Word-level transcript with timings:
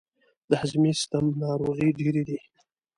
د 0.49 0.51
هضمي 0.61 0.91
سیستم 0.99 1.23
ناروغۍ 1.43 1.89
ډیرې 1.99 2.23
دي. 2.29 2.39